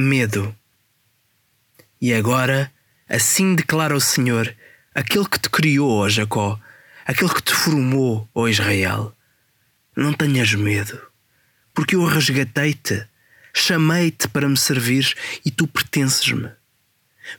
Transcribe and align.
medo. 0.00 0.54
E 2.00 2.14
agora, 2.14 2.72
assim 3.08 3.56
declara 3.56 3.96
o 3.96 4.00
Senhor, 4.00 4.54
aquele 4.94 5.28
que 5.28 5.40
te 5.40 5.50
criou, 5.50 5.90
ó 5.90 6.08
Jacó, 6.08 6.56
aquele 7.04 7.34
que 7.34 7.42
te 7.42 7.52
formou, 7.52 8.28
ó 8.32 8.46
Israel. 8.46 9.12
Não 9.96 10.12
tenhas 10.12 10.54
medo, 10.54 11.00
porque 11.74 11.96
eu 11.96 12.04
resgatei-te, 12.04 13.04
chamei-te 13.52 14.28
para 14.28 14.48
me 14.48 14.56
servir 14.56 15.16
e 15.44 15.50
tu 15.50 15.66
pertences-me. 15.66 16.52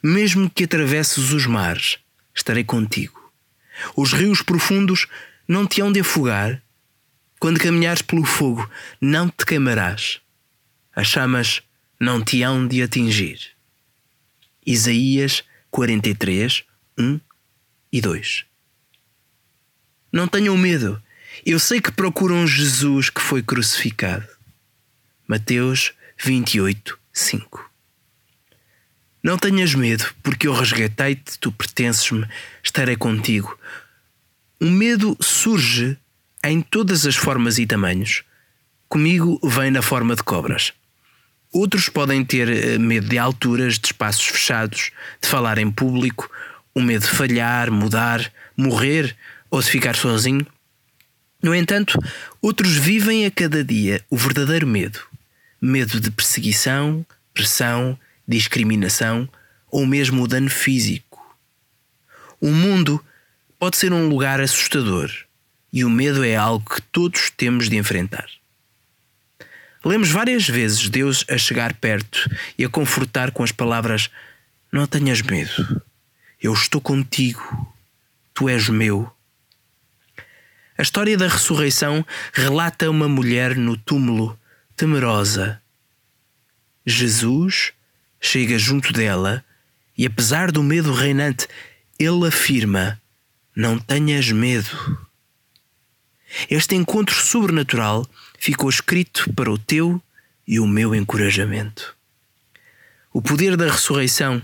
Mesmo 0.04 0.50
que 0.50 0.66
atravesses 0.66 1.32
os 1.32 1.46
mares, 1.46 1.98
estarei 2.36 2.66
contigo. 2.66 3.32
Os 3.96 4.12
rios 4.12 4.42
profundos 4.42 5.08
não 5.48 5.66
te 5.66 5.80
hão 5.80 5.94
de 5.94 6.02
afogar. 6.02 6.62
Quando 7.40 7.58
caminhares 7.58 8.02
pelo 8.02 8.26
fogo, 8.26 8.70
não 9.00 9.30
te 9.30 9.46
queimarás. 9.46 10.20
As 10.94 11.08
chamas 11.08 11.64
não 12.00 12.24
te 12.24 12.42
hão 12.44 12.66
de 12.66 12.82
atingir. 12.82 13.52
Isaías 14.66 15.44
43, 15.70 16.64
1 16.98 17.20
e 17.92 18.00
2. 18.00 18.46
Não 20.12 20.28
tenham 20.28 20.58
medo. 20.58 21.02
Eu 21.46 21.60
sei 21.60 21.82
que 21.82 21.92
procuram 21.92 22.48
Jesus 22.48 23.10
que 23.10 23.22
foi 23.22 23.44
crucificado. 23.44 24.28
Mateus 25.28 25.94
28, 26.18 26.98
5. 27.12 27.70
Não 29.22 29.38
tenhas 29.38 29.76
medo, 29.76 30.06
porque 30.24 30.48
eu 30.48 30.54
resgatei-te, 30.54 31.38
tu 31.38 31.52
pertences-me, 31.52 32.26
estarei 32.64 32.96
contigo. 32.96 33.60
O 34.62 34.66
medo 34.66 35.18
surge 35.20 35.98
em 36.44 36.62
todas 36.62 37.06
as 37.06 37.18
formas 37.18 37.60
e 37.60 37.66
tamanhos. 37.66 38.24
Comigo 38.88 39.40
vem 39.44 39.70
na 39.70 39.82
forma 39.82 40.16
de 40.16 40.24
cobras. 40.24 40.74
Outros 41.52 41.90
podem 41.90 42.24
ter 42.24 42.48
eh, 42.48 42.78
medo 42.78 43.08
de 43.08 43.18
alturas, 43.18 43.80
de 43.80 43.88
espaços 43.88 44.26
fechados, 44.26 44.92
de 45.22 45.28
falar 45.28 45.58
em 45.58 45.72
público, 45.72 46.30
o 46.76 46.82
medo 46.82 47.06
de 47.06 47.12
falhar, 47.12 47.72
mudar, 47.72 48.32
morrer 48.56 49.16
ou 49.50 49.60
de 49.60 49.70
ficar 49.70 49.96
sozinho. 49.96 50.46
No 51.42 51.56
entanto, 51.56 51.98
outros 52.42 52.76
vivem 52.76 53.26
a 53.26 53.32
cada 53.32 53.64
dia 53.64 54.04
o 54.10 54.18
verdadeiro 54.18 54.68
medo: 54.68 55.00
medo 55.60 56.00
de 56.00 56.12
perseguição, 56.12 57.06
pressão, 57.34 57.98
discriminação 58.28 59.28
ou 59.72 59.86
mesmo 59.86 60.22
o 60.24 60.28
dano 60.28 60.50
físico. 60.50 61.20
O 62.40 62.52
mundo 62.52 63.04
pode 63.58 63.78
ser 63.78 63.92
um 63.92 64.08
lugar 64.08 64.40
assustador 64.40 65.12
e 65.74 65.84
o 65.84 65.90
medo 65.90 66.24
é 66.24 66.36
algo 66.36 66.68
que 66.70 66.82
todos 66.82 67.30
temos 67.32 67.70
de 67.70 67.76
enfrentar. 67.76 68.28
Lemos 69.84 70.10
várias 70.12 70.48
vezes 70.48 70.90
Deus 70.90 71.24
a 71.30 71.38
chegar 71.38 71.74
perto 71.74 72.30
e 72.58 72.66
a 72.66 72.70
confortar 72.70 73.32
com 73.32 73.44
as 73.44 73.52
palavras: 73.52 74.10
Não 74.72 74.86
tenhas 74.86 75.22
medo, 75.22 75.82
eu 76.42 76.54
estou 76.54 76.82
contigo, 76.82 77.74
tu 78.34 78.50
és 78.50 78.68
meu. 78.68 79.10
A 80.78 80.82
história 80.82 81.18
da 81.18 81.28
ressurreição 81.28 82.06
relata 82.34 82.90
uma 82.90 83.08
mulher 83.08 83.56
no 83.56 83.76
túmulo, 83.76 84.40
temerosa. 84.76 85.62
Jesus 86.86 87.74
chega 88.20 88.58
junto 88.58 88.92
dela 88.94 89.44
e, 89.98 90.06
apesar 90.06 90.52
do 90.52 90.64
medo 90.64 90.94
reinante, 90.94 91.48
ele 91.98 92.28
afirma: 92.28 93.02
Não 93.56 93.78
tenhas 93.78 94.32
medo. 94.32 95.08
Este 96.50 96.76
encontro 96.76 97.16
sobrenatural 97.16 98.06
ficou 98.40 98.70
escrito 98.70 99.32
para 99.34 99.52
o 99.52 99.58
teu 99.58 100.02
e 100.48 100.60
o 100.60 100.66
meu 100.66 100.96
encorajamento. 100.96 101.96
O 103.12 103.22
poder 103.22 103.58
da 103.58 103.70
ressurreição 103.70 104.42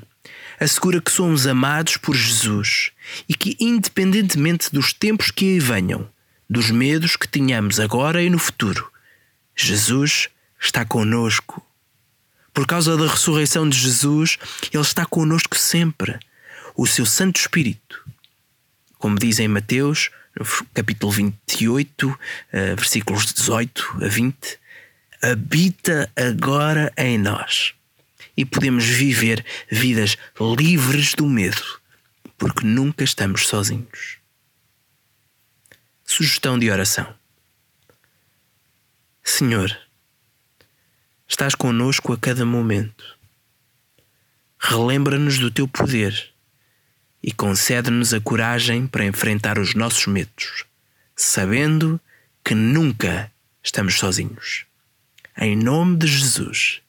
assegura 0.60 1.02
que 1.02 1.12
somos 1.12 1.48
amados 1.48 1.98
por 1.98 2.16
Jesus 2.16 2.92
e 3.28 3.34
que, 3.34 3.56
independentemente 3.60 4.72
dos 4.72 4.94
tempos 4.94 5.32
que 5.32 5.46
aí 5.46 5.60
venham, 5.60 6.10
dos 6.50 6.70
medos 6.70 7.16
que 7.16 7.28
tenhamos 7.28 7.80
agora 7.80 8.22
e 8.22 8.30
no 8.30 8.38
futuro, 8.38 8.92
Jesus 9.56 10.30
está 10.60 10.86
conosco. 10.86 11.66
Por 12.54 12.66
causa 12.66 12.96
da 12.96 13.08
ressurreição 13.08 13.68
de 13.68 13.78
Jesus, 13.78 14.38
Ele 14.72 14.82
está 14.82 15.06
conosco 15.06 15.58
sempre. 15.58 16.18
O 16.76 16.86
seu 16.86 17.06
Santo 17.06 17.40
Espírito. 17.40 18.04
Como 18.98 19.18
diz 19.18 19.40
em 19.40 19.48
Mateus 19.48 20.10
capítulo 20.74 21.12
28, 21.12 22.20
eh, 22.52 22.76
versículos 22.76 23.34
18 23.34 24.00
a 24.04 24.08
20, 24.08 24.60
habita 25.22 26.12
agora 26.16 26.92
em 26.98 27.18
nós 27.18 27.74
e 28.36 28.44
podemos 28.44 28.86
viver 28.86 29.46
vidas 29.72 30.18
livres 30.58 31.14
do 31.14 31.26
medo, 31.26 31.80
porque 32.38 32.66
nunca 32.66 33.04
estamos 33.04 33.48
sozinhos. 33.48 34.18
Sugestão 36.04 36.60
de 36.60 36.70
oração: 36.70 37.16
Senhor, 39.24 39.76
estás 41.28 41.56
conosco 41.56 42.14
a 42.14 42.18
cada 42.18 42.46
momento. 42.46 43.16
Relembra-nos 44.60 45.40
do 45.40 45.50
teu 45.50 45.68
poder 45.68 46.35
e 47.26 47.32
concede-nos 47.32 48.14
a 48.14 48.22
coragem 48.22 48.86
para 48.86 49.04
enfrentar 49.04 49.58
os 49.58 49.74
nossos 49.74 50.06
medos, 50.06 50.64
sabendo 51.16 52.00
que 52.44 52.54
nunca 52.54 53.32
estamos 53.64 53.96
sozinhos. 53.96 54.68
Em 55.36 55.56
nome 55.56 55.98
de 55.98 56.06
Jesus. 56.06 56.84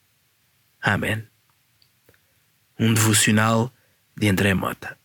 Amém. 0.79 1.25
Um 2.77 2.93
devocional 2.93 3.73
de 4.15 4.29
André 4.29 4.53
Mota. 4.53 4.95